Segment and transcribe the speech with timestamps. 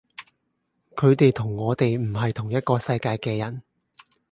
[0.95, 3.61] 佢哋同我哋唔係同一個世界嘅人